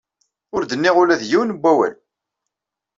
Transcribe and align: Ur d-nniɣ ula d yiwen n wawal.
Ur 0.55 0.61
d-nniɣ 0.65 0.95
ula 1.01 1.21
d 1.21 1.23
yiwen 1.29 1.53
n 1.55 1.59
wawal. 1.61 1.93